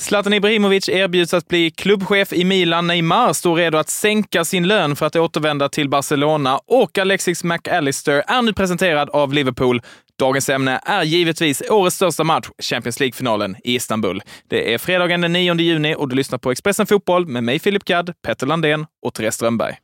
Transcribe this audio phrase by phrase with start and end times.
[0.00, 2.86] Zlatan Ibrahimovic erbjuds att bli klubbchef i Milan.
[2.86, 8.22] Neymar står redo att sänka sin lön för att återvända till Barcelona och Alexis McAllister
[8.26, 9.82] är nu presenterad av Liverpool.
[10.18, 14.22] Dagens ämne är givetvis årets största match, Champions League-finalen i Istanbul.
[14.48, 17.84] Det är fredagen den 9 juni och du lyssnar på Expressen Fotboll med mig Filip
[17.84, 19.74] Gadd, Petter Landén och Therese Strömberg.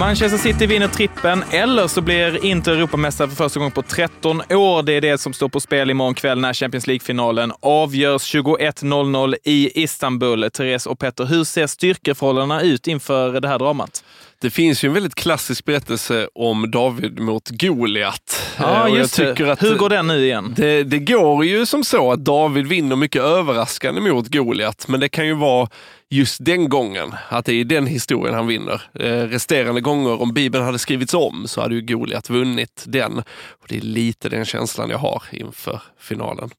[0.00, 4.82] Manchester City vinner trippen eller så blir Inter Europamästare för första gången på 13 år.
[4.82, 9.82] Det är det som står på spel imorgon kväll när Champions League-finalen avgörs 21.00 i
[9.82, 10.50] Istanbul.
[10.50, 14.04] Therese och Petter, hur ser styrkeförhållandena ut inför det här dramat?
[14.40, 18.42] Det finns ju en väldigt klassisk berättelse om David mot Goliat.
[18.58, 19.56] Ja, eh, just det.
[19.60, 20.54] Hur går den nu igen?
[20.56, 25.08] Det, det går ju som så att David vinner mycket överraskande mot Goliat, men det
[25.08, 25.68] kan ju vara
[26.10, 28.82] just den gången, att det är den historien han vinner.
[28.94, 33.18] Eh, resterande gånger, om Bibeln hade skrivits om, så hade ju Goliat vunnit den.
[33.48, 36.50] Och Det är lite den känslan jag har inför finalen.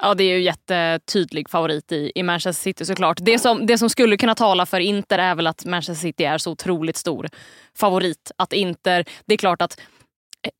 [0.00, 3.18] Ja, det är ju jättetydlig favorit i, i Manchester City såklart.
[3.20, 6.38] Det som, det som skulle kunna tala för Inter är väl att Manchester City är
[6.38, 7.28] så otroligt stor
[7.76, 8.32] favorit.
[8.36, 9.80] Att Inter, det är klart att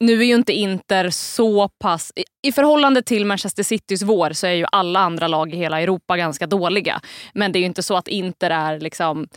[0.01, 2.13] nu är ju inte Inter så pass...
[2.43, 6.17] I förhållande till Manchester Citys vår så är ju alla andra lag i hela Europa
[6.17, 7.01] ganska dåliga.
[7.35, 9.29] Men det är ju inte så att Inter är liksom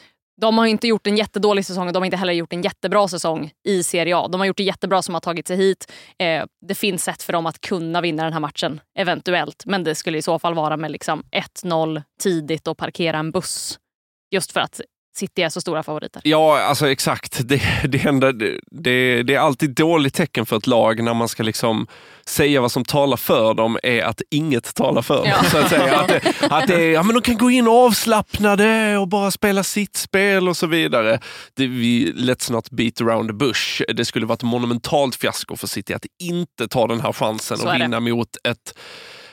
[0.42, 3.08] de har inte gjort en jättedålig säsong och de har inte heller gjort en jättebra
[3.08, 4.28] säsong i Serie A.
[4.28, 5.92] De har gjort det jättebra som har tagit sig hit.
[6.20, 9.64] Eh, det finns sätt för dem att kunna vinna den här matchen, eventuellt.
[9.66, 11.24] Men det skulle i så fall vara med liksom
[11.64, 13.80] 1-0 tidigt och parkera en buss.
[14.32, 14.82] Just för att
[15.16, 16.22] City är så stora favoriter.
[16.26, 17.48] Ja, alltså exakt.
[17.48, 21.44] Det, det, enda, det, det är alltid dåligt tecken för ett lag när man ska
[21.44, 21.88] liksom
[22.26, 25.26] säga vad som talar för dem är att inget talar för dem.
[25.28, 25.44] Ja.
[25.44, 26.00] Så att säga.
[26.00, 29.96] Att, det, att det, ja, men de kan gå in avslappnade och bara spela sitt
[29.96, 31.20] spel och så vidare.
[31.54, 33.82] Det, vi, let's not beat around the bush.
[33.94, 37.76] Det skulle vara ett monumentalt fiasko för City att inte ta den här chansen och
[37.76, 38.78] vinna mot ett,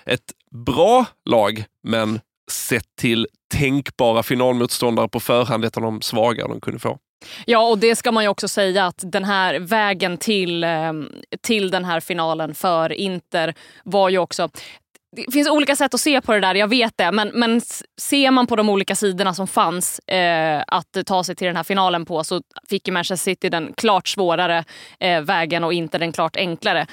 [0.06, 0.32] ett
[0.66, 2.20] bra lag, men
[2.50, 6.98] sett till tänkbara finalmotståndare på förhand, ett av de svagare de kunde få.
[7.44, 11.08] Ja, och det ska man ju också säga att den här vägen till, ehm,
[11.42, 13.54] till den här finalen för Inter
[13.84, 14.48] var ju också
[15.16, 17.12] det finns olika sätt att se på det där, jag vet det.
[17.12, 17.60] Men, men
[18.00, 21.64] ser man på de olika sidorna som fanns eh, att ta sig till den här
[21.64, 24.64] finalen på så fick ju Manchester City den klart svårare
[25.00, 26.86] eh, vägen och inte den klart enklare.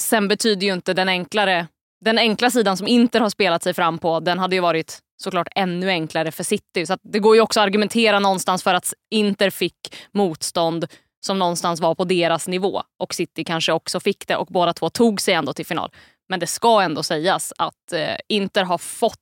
[0.00, 1.66] Sen betyder ju inte den enklare
[2.04, 5.48] den enkla sidan som Inter har spelat sig fram på, den hade ju varit såklart
[5.54, 6.86] ännu enklare för City.
[6.86, 10.86] Så det går ju också att argumentera någonstans för att Inter fick motstånd
[11.26, 14.90] som någonstans var på deras nivå och City kanske också fick det och båda två
[14.90, 15.90] tog sig ändå till final.
[16.28, 19.18] Men det ska ändå sägas att eh, Inter har fått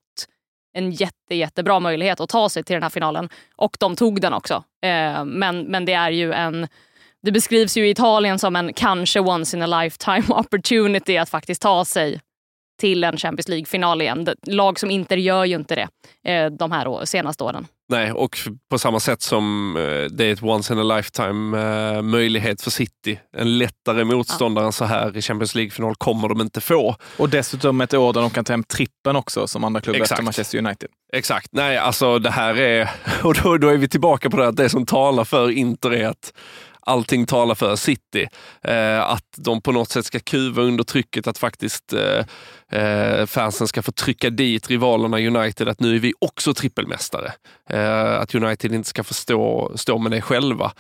[0.74, 4.32] en jätte, jättebra möjlighet att ta sig till den här finalen och de tog den
[4.32, 4.64] också.
[4.84, 6.68] Eh, men, men det är ju en
[7.22, 11.62] det beskrivs ju i Italien som en kanske once in a lifetime opportunity att faktiskt
[11.62, 12.20] ta sig
[12.82, 14.28] till en Champions League-final igen.
[14.46, 15.88] Lag som Inter gör ju inte det
[16.32, 17.66] eh, de här senaste åren.
[17.88, 18.38] Nej, och
[18.70, 22.70] på samma sätt som eh, det är ett once in a lifetime eh, möjlighet för
[22.70, 23.20] City.
[23.36, 24.66] En lättare motståndare ja.
[24.66, 26.96] än så här i Champions League-final kommer de inte få.
[27.16, 30.22] Och dessutom ett år där de kan ta hem trippen också som andra klubbar efter
[30.22, 30.88] Manchester United.
[31.12, 31.48] Exakt.
[31.52, 32.90] Nej, alltså det här är...
[33.22, 36.08] Och då, då är vi tillbaka på det att det som talar för Inter är
[36.08, 36.32] att
[36.86, 38.28] allting talar för City.
[38.62, 42.24] Eh, att de på något sätt ska kuva under trycket att faktiskt eh,
[42.82, 47.32] eh, fansen ska få trycka dit rivalerna United att nu är vi också trippelmästare.
[47.70, 50.72] Eh, att United inte ska få stå, stå med det själva.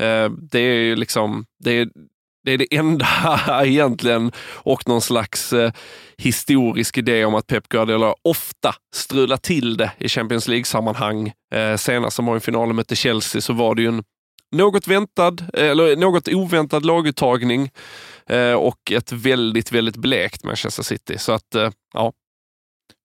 [0.00, 1.88] Eh, det är ju liksom, det är,
[2.44, 3.06] det är det enda
[3.64, 5.72] egentligen och någon slags eh,
[6.18, 11.32] historisk idé om att Pep Guardiola ofta strular till det i Champions League-sammanhang.
[11.54, 14.04] Eh, senast som var i finalen mötte Chelsea så var det ju en
[14.54, 17.70] något väntad, eller något oväntad laguttagning
[18.26, 21.18] eh, och ett väldigt, väldigt blekt Manchester City.
[21.18, 22.12] Så att, eh, ja.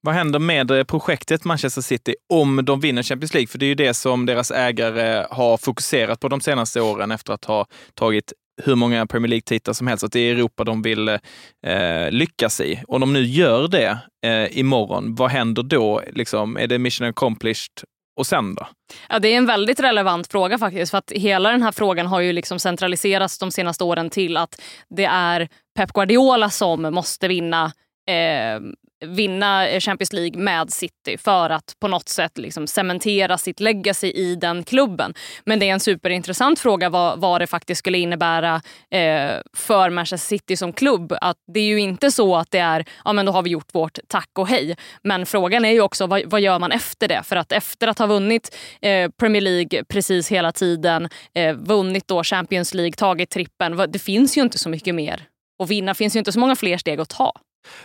[0.01, 3.47] Vad händer med eh, projektet Manchester City om de vinner Champions League?
[3.47, 7.33] För det är ju det som deras ägare har fokuserat på de senaste åren efter
[7.33, 8.33] att ha tagit
[8.63, 12.83] hur många Premier League-titlar som helst, att det är Europa de vill eh, lyckas i.
[12.87, 16.01] Om de nu gör det eh, imorgon, vad händer då?
[16.13, 17.83] Liksom, är det mission accomplished
[18.19, 18.67] och sen då?
[19.09, 20.91] Ja, det är en väldigt relevant fråga faktiskt.
[20.91, 24.61] För att hela den här frågan har ju liksom centraliserats de senaste åren till att
[24.89, 27.71] det är Pep Guardiola som måste vinna
[28.09, 28.59] eh,
[29.05, 34.35] vinna Champions League med City för att på något sätt liksom cementera sitt legacy i
[34.35, 35.13] den klubben.
[35.45, 38.61] Men det är en superintressant fråga vad, vad det faktiskt skulle innebära
[38.91, 41.13] eh, för Manchester City som klubb.
[41.21, 43.75] Att det är ju inte så att det är, ja men då har vi gjort
[43.75, 44.75] vårt tack och hej.
[45.03, 47.23] Men frågan är ju också vad, vad gör man efter det?
[47.23, 52.23] För att efter att ha vunnit eh, Premier League precis hela tiden, eh, vunnit då
[52.23, 53.91] Champions League, tagit trippen.
[53.91, 55.23] Det finns ju inte så mycket mer
[55.63, 55.91] att vinna.
[55.91, 57.33] Det finns ju inte så många fler steg att ta.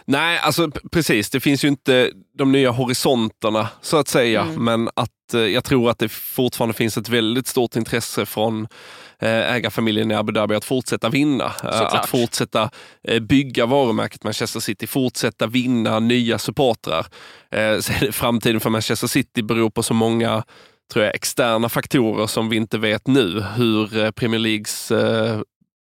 [0.04, 1.30] Nej, alltså precis.
[1.30, 4.40] Det finns ju inte de nya horisonterna så att säga.
[4.40, 4.64] Mm.
[4.64, 8.66] Men att eh, jag tror att det fortfarande finns ett väldigt stort intresse från
[9.18, 11.44] eh, ägarfamiljen i Abu Dhabi att fortsätta vinna.
[11.44, 11.94] Eh, Såklart.
[11.94, 12.70] Att fortsätta
[13.08, 17.06] eh, bygga varumärket Manchester City, fortsätta vinna nya supportrar.
[18.12, 20.44] Framtiden för Manchester City beror på så många
[20.92, 23.44] tror jag, externa faktorer som vi inte vet nu.
[23.56, 24.92] Hur Premier Leagues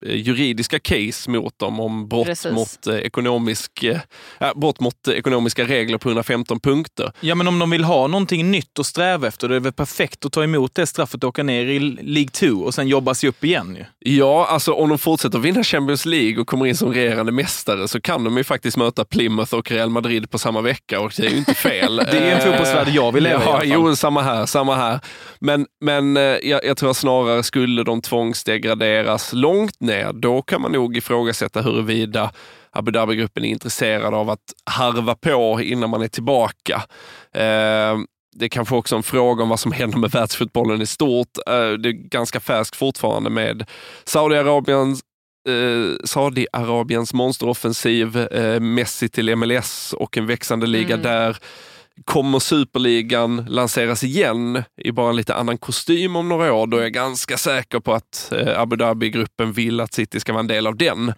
[0.02, 2.52] juridiska case mot dem om brott Precis.
[2.52, 3.98] mot, eh, ekonomisk, eh,
[4.38, 7.12] ja, brott mot eh, ekonomiska regler på 115 punkter.
[7.20, 9.72] Ja, men om de vill ha någonting nytt att sträva efter, då är det väl
[9.72, 13.14] perfekt att ta emot det straffet och åka ner i League 2 och sen jobba
[13.14, 13.76] sig upp igen.
[13.76, 13.84] Ju.
[14.16, 17.88] Ja, alltså om de fortsätter att vinna Champions League och kommer in som regerande mästare
[17.88, 21.26] så kan de ju faktiskt möta Plymouth och Real Madrid på samma vecka och det
[21.26, 21.96] är ju inte fel.
[22.10, 23.42] Det är en fotbollsvärld jag vill leva i.
[23.42, 23.68] i ja, fall.
[23.68, 24.46] Jo, samma här.
[24.46, 25.00] Samma här.
[25.40, 30.72] Men, men eh, jag, jag tror snarare skulle de tvångsdegraderas långt ner, då kan man
[30.72, 32.30] nog ifrågasätta huruvida
[32.70, 36.82] Abu Dhabi-gruppen är intresserad av att harva på innan man är tillbaka.
[37.34, 37.98] Eh,
[38.36, 41.38] det är kanske också en fråga om vad som händer med världsfotbollen i stort.
[41.46, 43.68] Eh, det är ganska färskt fortfarande med
[44.04, 45.00] Saudiarabiens
[45.48, 51.02] eh, Saudiarabiens monsteroffensiv, eh, Messi till MLS och en växande liga Mm.
[51.02, 51.36] där.
[52.04, 56.82] Kommer superligan lanseras igen i bara en lite annan kostym om några år, då är
[56.82, 60.66] jag ganska säker på att eh, Abu Dhabi-gruppen vill att City ska vara en del
[60.66, 61.08] av den.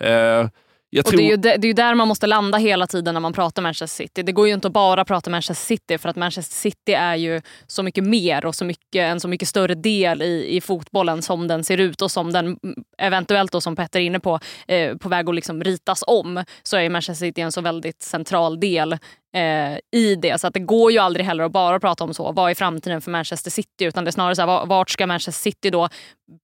[0.00, 0.48] Eh,
[0.90, 1.18] jag Och tror...
[1.18, 3.62] det, är ju det, det är där man måste landa hela tiden när man pratar
[3.62, 4.22] Manchester City.
[4.22, 7.40] Det går ju inte att bara prata Manchester City för att Manchester City är ju
[7.66, 11.48] så mycket mer och så mycket, en så mycket större del i, i fotbollen som
[11.48, 12.58] den ser ut och som den
[12.98, 16.44] eventuellt, då, som Petter är inne på, eh, på väg att liksom ritas om.
[16.62, 18.98] Så är Manchester City en så väldigt central del
[19.34, 20.40] eh, i det.
[20.40, 22.32] Så att det går ju aldrig heller att bara prata om så.
[22.32, 23.84] Vad är framtiden för Manchester City?
[23.84, 25.88] Utan det är snarare så här, vart ska Manchester City då,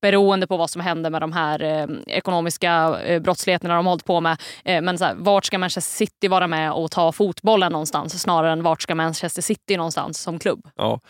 [0.02, 4.04] beroende på vad som händer med de här eh, ekonomiska eh, brottsligheterna de har hållit
[4.04, 4.40] på med.
[4.64, 8.22] Eh, men så här, vart ska Manchester City vara med och ta fotbollen någonstans?
[8.22, 10.68] Snarare än vart ska Manchester City någonstans som klubb?
[10.76, 11.00] Ja.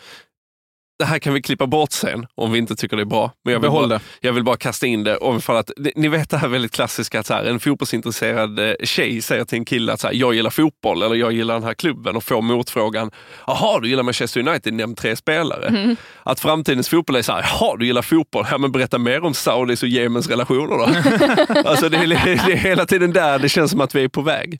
[0.99, 3.31] Det här kan vi klippa bort sen om vi inte tycker det är bra.
[3.43, 4.03] Men jag vill, Behåll bara, det.
[4.21, 5.17] jag vill bara kasta in det.
[5.17, 8.73] Om för att, ni- vet det här väldigt klassiska att så här, en fotbollsintresserad eh,
[8.83, 11.63] tjej säger till en kille att så här, jag gillar fotboll eller jag gillar den
[11.63, 13.11] här klubben och får motfrågan,
[13.47, 15.95] jaha du gillar Manchester United, nämn tre spelare.
[16.23, 19.33] Att framtidens fotboll är så här, jaha du gillar fotboll, ja, men berätta mer om
[19.33, 20.83] Saudis och Jemens relationer då.
[21.69, 24.21] alltså, det, är, det är hela tiden där det känns som att vi är på
[24.21, 24.59] väg.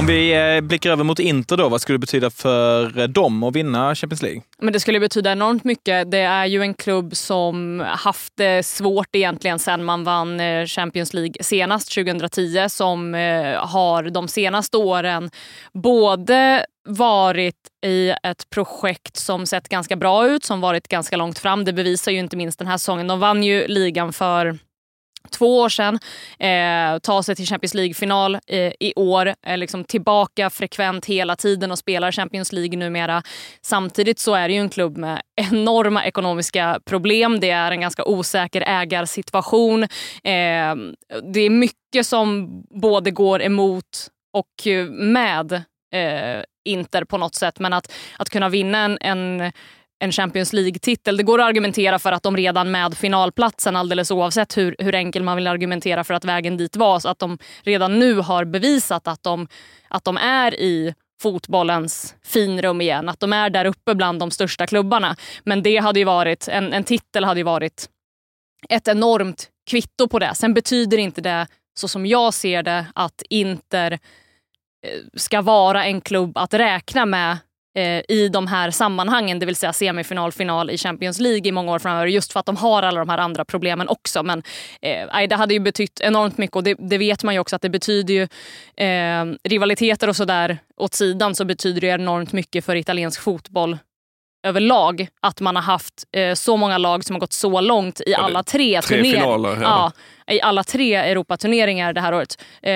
[0.00, 3.42] Om vi eh, blickar över mot Inter då, vad skulle det betyda för eh, dem
[3.42, 4.42] att vinna Champions League?
[4.58, 6.10] Men det skulle betyda enormt mycket.
[6.10, 11.14] Det är ju en klubb som haft det svårt egentligen sen man vann eh, Champions
[11.14, 13.14] League senast 2010 som
[13.58, 15.30] har de senaste åren
[15.72, 17.56] både varit
[17.86, 21.64] i ett projekt som sett ganska bra ut, som varit ganska långt fram.
[21.64, 23.06] Det bevisar ju inte minst den här säsongen.
[23.06, 24.58] De vann ju ligan för
[25.30, 25.98] två år sedan,
[26.38, 31.70] eh, ta sig till Champions League-final eh, i år, är liksom tillbaka frekvent hela tiden
[31.70, 33.22] och spelar Champions League numera.
[33.62, 37.40] Samtidigt så är det ju en klubb med enorma ekonomiska problem.
[37.40, 39.82] Det är en ganska osäker ägarsituation.
[39.82, 40.74] Eh,
[41.32, 45.52] det är mycket som både går emot och eh, med
[45.94, 47.58] eh, Inter på något sätt.
[47.58, 49.52] Men att, att kunna vinna en, en
[50.00, 51.16] en Champions League-titel.
[51.16, 55.22] Det går att argumentera för att de redan med finalplatsen, alldeles oavsett hur, hur enkel
[55.22, 59.08] man vill argumentera för att vägen dit var, så att de redan nu har bevisat
[59.08, 59.48] att de,
[59.88, 63.08] att de är i fotbollens finrum igen.
[63.08, 65.16] Att de är där uppe bland de största klubbarna.
[65.44, 67.88] Men det hade ju varit, en, en titel hade ju varit
[68.68, 70.34] ett enormt kvitto på det.
[70.34, 73.98] Sen betyder inte det, så som jag ser det, att Inter eh,
[75.14, 77.38] ska vara en klubb att räkna med
[78.08, 81.78] i de här sammanhangen, det vill säga semifinal, final i Champions League i många år
[81.78, 84.22] framöver just för att de har alla de här andra problemen också.
[84.22, 84.42] Men
[84.82, 87.62] eh, det hade ju betytt enormt mycket och det, det, vet man ju också att
[87.62, 88.22] det betyder ju
[88.86, 93.78] eh, rivaliteter och sådär åt sidan så betyder det enormt mycket för italiensk fotboll
[94.42, 98.14] överlag att man har haft eh, så många lag som har gått så långt i
[98.14, 99.20] alla tre, tre turneringar.
[99.20, 99.92] finaler, ja.
[100.26, 100.34] ja.
[100.34, 102.42] I alla tre Europaturneringar det här året.
[102.62, 102.72] Eh,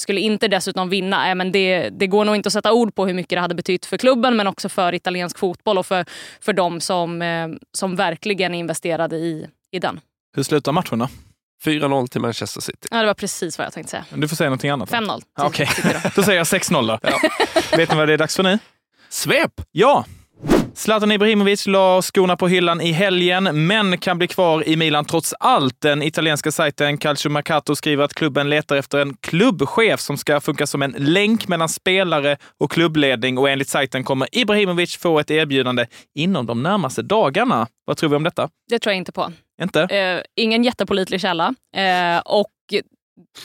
[0.00, 3.06] skulle inte dessutom vinna, eh, men det, det går nog inte att sätta ord på
[3.06, 6.04] hur mycket det hade betytt för klubben men också för italiensk fotboll och för,
[6.40, 10.00] för de som, eh, som verkligen är investerade i, i den.
[10.36, 11.08] Hur slutar matchen då?
[11.64, 12.88] 4-0 till Manchester City.
[12.90, 14.04] Ja, det var precis vad jag tänkte säga.
[14.14, 14.90] Du får säga någonting annat.
[14.90, 15.22] 5-0.
[15.38, 16.10] Okej, okay.
[16.16, 16.98] då säger jag 6-0 då.
[17.02, 17.18] Ja.
[17.76, 18.58] Vet ni vad det är dags för nu?
[19.08, 19.60] Svep!
[19.72, 20.04] Ja,
[20.78, 25.34] Zlatan Ibrahimovic la skorna på hyllan i helgen, men kan bli kvar i Milan trots
[25.40, 25.80] allt.
[25.80, 30.66] Den italienska sajten Calcio Mercato skriver att klubben letar efter en klubbchef som ska funka
[30.66, 35.86] som en länk mellan spelare och klubbledning och enligt sajten kommer Ibrahimovic få ett erbjudande
[36.14, 37.66] inom de närmaste dagarna.
[37.84, 38.48] Vad tror vi om detta?
[38.70, 39.32] Det tror jag inte på.
[39.62, 39.80] Inte?
[39.80, 41.54] Uh, ingen jättepolitlig källa.
[41.76, 42.46] Uh, och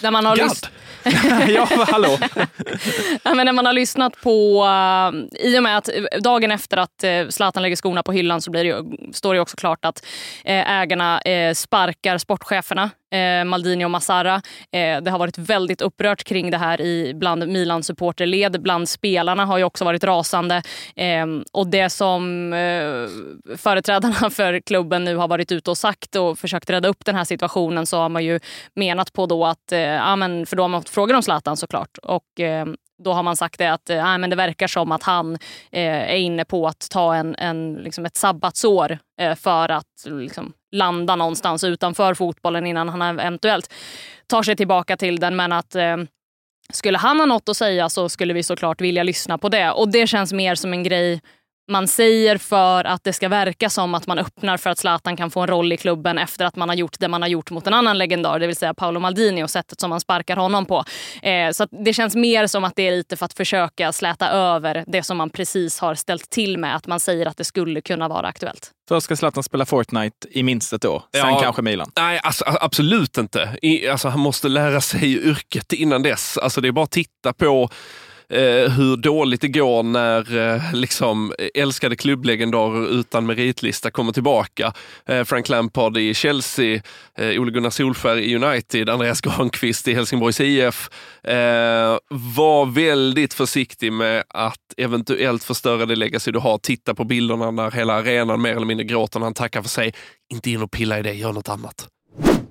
[0.01, 0.72] när man har lyssnat...
[1.50, 2.18] ja, hallå!
[3.24, 4.63] ja, men när man har lyssnat på...
[4.63, 5.89] Uh, I och med att
[6.24, 9.58] dagen efter att uh, Zlatan lägger skorna på hyllan så blir det, står det också
[9.58, 10.06] klart att
[10.50, 14.36] uh, ägarna uh, sparkar sportcheferna eh, Maldini och Massara.
[14.72, 18.62] Eh, det har varit väldigt upprört kring det här i, bland Milans supporterled.
[18.62, 20.62] Bland spelarna har ju också varit rasande.
[20.96, 26.39] Eh, och det som eh, företrädarna för klubben nu har varit ute och sagt och
[26.39, 28.39] försökt rädda upp den här situationen så har man ju
[28.75, 31.58] menat på då att, eh, ja, men, för då har man fått frågor om Zlatan
[31.58, 31.98] såklart.
[32.03, 32.65] Och, eh,
[33.03, 35.38] då har man sagt det att äh, men det verkar som att han
[35.72, 40.53] eh, är inne på att ta en, en, liksom ett sabbatsår eh, för att liksom,
[40.72, 43.74] landa någonstans utanför fotbollen innan han eventuellt
[44.27, 45.36] tar sig tillbaka till den.
[45.36, 45.98] Men att eh,
[46.74, 49.72] skulle han ha något att säga så skulle vi såklart vilja lyssna på det.
[49.72, 51.22] Och det känns mer som en grej
[51.67, 55.32] man säger för att det ska verka som att man öppnar för att Zlatan kan
[55.32, 57.67] få en roll i klubben efter att man har gjort det man har gjort mot
[57.67, 60.84] en annan legendar, det vill säga Paolo Maldini och sättet som man sparkar honom på.
[61.22, 64.84] Eh, så det känns mer som att det är lite för att försöka släta över
[64.88, 68.08] det som man precis har ställt till med, att man säger att det skulle kunna
[68.08, 68.72] vara aktuellt.
[68.89, 71.91] Först ska Zlatan spela Fortnite i minst ett år, sen ja, kanske Milan.
[71.96, 73.58] Nej, alltså, absolut inte.
[73.62, 76.38] I, alltså, han måste lära sig yrket innan dess.
[76.38, 77.70] Alltså, det är bara att titta på
[78.34, 84.74] eh, hur dåligt det går när eh, liksom, älskade klubblegendarer utan meritlista kommer tillbaka.
[85.06, 86.82] Eh, Frank Lampard i Chelsea,
[87.18, 90.90] eh, Ole Gunnar Solskjaer i United, Andreas Granqvist i Helsingborgs IF.
[91.24, 96.58] Eh, var väldigt försiktig med att eventuellt förstöra det legacy du har.
[96.58, 99.94] Titta på bilderna när hela arenan mer eller mindre gråter när han tackar för sig.
[100.34, 101.93] Inte in och pilla i det, gör något annat.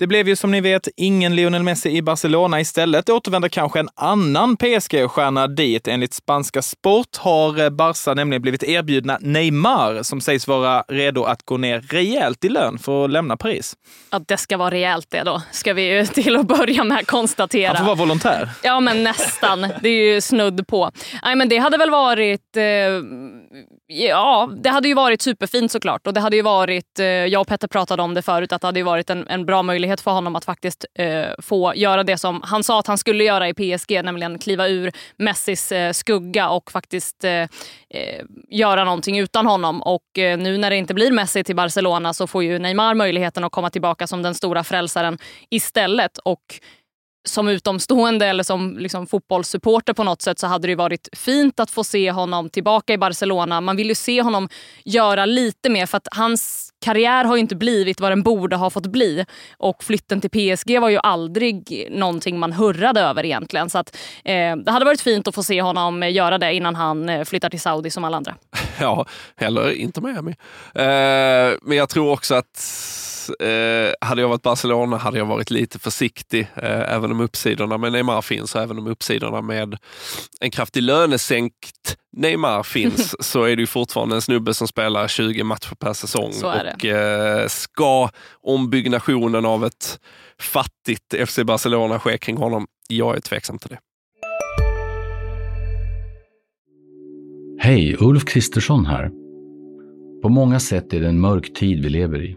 [0.02, 2.60] Det blev ju som ni vet ingen Lionel Messi i Barcelona.
[2.60, 5.88] Istället återvänder kanske en annan PSG-stjärna dit.
[5.88, 11.56] Enligt spanska Sport har Barca nämligen blivit erbjudna Neymar som sägs vara redo att gå
[11.56, 13.76] ner rejält i lön för att lämna Paris.
[14.10, 17.68] Ja, det ska vara rejält det då, ska vi ju till att börja med konstatera.
[17.68, 18.48] Han får vara volontär.
[18.62, 19.60] Ja, men nästan.
[19.82, 20.90] Det är ju snudd på.
[21.22, 22.56] Nej, men det hade väl varit...
[22.56, 22.62] Eh,
[23.86, 26.06] ja, det hade ju varit superfint såklart.
[26.06, 28.68] Och det hade ju varit, eh, jag och Petter pratade om det förut, att det
[28.68, 32.40] hade varit en, en bra möjlighet för honom att faktiskt eh, få göra det som
[32.44, 36.72] han sa att han skulle göra i PSG, nämligen kliva ur Messis eh, skugga och
[36.72, 37.48] faktiskt eh, eh,
[38.48, 39.82] göra någonting utan honom.
[39.82, 43.44] Och eh, nu när det inte blir Messi till Barcelona så får ju Neymar möjligheten
[43.44, 45.18] att komma tillbaka som den stora frälsaren
[45.50, 46.18] istället.
[46.18, 46.60] Och
[47.24, 51.70] som utomstående eller som liksom fotbollssupporter på något sätt så hade det varit fint att
[51.70, 53.60] få se honom tillbaka i Barcelona.
[53.60, 54.48] Man vill ju se honom
[54.84, 58.70] göra lite mer för att hans karriär har ju inte blivit vad den borde ha
[58.70, 59.24] fått bli.
[59.56, 63.70] Och flytten till PSG var ju aldrig någonting man hurrade över egentligen.
[63.70, 67.08] Så att, eh, det hade varit fint att få se honom göra det innan han
[67.08, 68.34] eh, flyttar till Saudi som alla andra.
[68.80, 70.30] Ja, heller inte Miami.
[70.74, 72.58] Eh, men jag tror också att
[73.28, 77.92] eh, hade jag varit Barcelona hade jag varit lite försiktig, eh, även om uppsidorna med
[77.92, 79.78] Neymar finns och även om uppsidorna med
[80.40, 85.44] en kraftig lönesänkt Neymar finns så är det ju fortfarande en snubbe som spelar 20
[85.44, 86.32] matcher per säsong.
[86.44, 88.08] Och eh, ska
[88.42, 90.00] ombyggnationen av ett
[90.38, 92.66] fattigt FC Barcelona ske kring honom?
[92.88, 93.78] Jag är tveksam till det.
[97.58, 99.10] Hej, Ulf Kristersson här.
[100.22, 102.36] På många sätt är det en mörk tid vi lever i.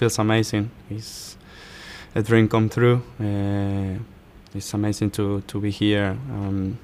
[0.00, 0.70] Feels amazing.
[0.88, 1.36] It's
[2.14, 3.02] a dream come true.
[3.20, 3.98] Uh,
[4.54, 6.16] it's amazing to, to be here.
[6.30, 6.78] Um,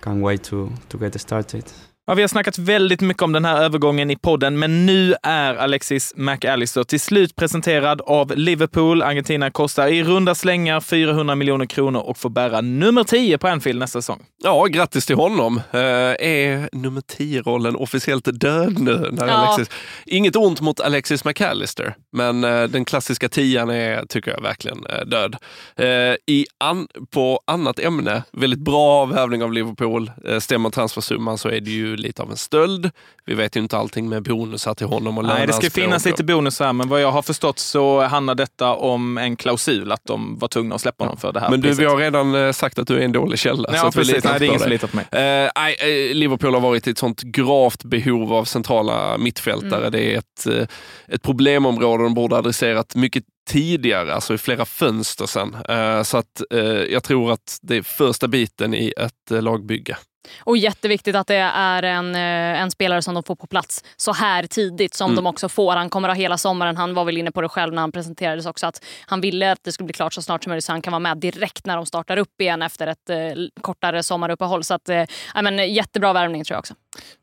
[0.00, 1.72] can't wait to, to get started.
[2.08, 5.54] Ja, vi har snackat väldigt mycket om den här övergången i podden, men nu är
[5.54, 9.02] Alexis McAllister till slut presenterad av Liverpool.
[9.02, 13.78] Argentina kostar i runda slängar 400 miljoner kronor och får bära nummer 10 på Anfield
[13.78, 14.22] nästa säsong.
[14.44, 15.56] Ja, grattis till honom.
[15.56, 19.08] Uh, är nummer 10-rollen officiellt död nu?
[19.12, 19.32] När Ja.
[19.32, 19.76] Alexis...
[20.06, 25.06] Inget ont mot Alexis McAllister, men uh, den klassiska tian är, tycker jag, verkligen uh,
[25.06, 25.36] död.
[25.80, 26.88] Uh, i an...
[27.10, 30.10] På annat ämne, väldigt bra värvning av Liverpool.
[30.28, 32.90] Uh, stämmer transfersumman så är det ju lite av en stöld.
[33.24, 36.24] Vi vet ju inte allting med bonusar till honom och Nej, det ska finnas lite
[36.24, 40.48] bonusar, men vad jag har förstått så handlar detta om en klausul, att de var
[40.48, 41.84] tvungna att släppa honom för det här Men du, priset.
[41.84, 43.68] vi har redan eh, sagt att du är en dålig källa.
[43.72, 44.24] Ja, så vi precis.
[44.24, 45.04] Nej, det är ingen som litar på mig.
[45.12, 49.80] Eh, nej, eh, Liverpool har varit i ett sånt gravt behov av centrala mittfältare.
[49.80, 49.92] Mm.
[49.92, 55.26] Det är ett, eh, ett problemområde de borde adresserat mycket tidigare, alltså i flera fönster
[55.26, 55.56] sen.
[56.04, 56.42] Så att
[56.88, 59.96] jag tror att det är första biten i ett lagbygge.
[60.40, 64.12] Och jätteviktigt att det är en, eh, en spelare som de får på plats så
[64.12, 65.16] här tidigt som Mm.
[65.24, 65.72] de också får.
[65.76, 66.76] Han kommer ha hela sommaren.
[66.76, 69.58] Han var väl inne på det själv när han presenterades också att han ville att
[69.64, 71.76] det skulle bli klart så snart som möjligt så han kan vara med direkt när
[71.76, 73.16] de startar upp igen efter ett eh,
[73.60, 74.64] kortare sommaruppehåll.
[74.64, 75.04] Så att, eh,
[75.34, 76.74] ja, men, jättebra värvning tror jag också.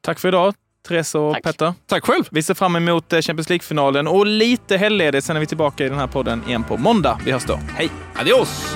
[0.02, 0.54] Tack för idag,
[0.88, 1.44] Therese och Tack.
[1.44, 1.74] Petter.
[1.88, 2.24] Tack själv!
[2.32, 5.26] Vi ser fram emot eh, Champions League-finalen och lite helgledigt.
[5.26, 7.20] Sen är vi tillbaka i den här podden igen på måndag.
[7.26, 7.60] Vi hörs då.
[7.76, 7.90] Hej!
[8.16, 8.76] Adios!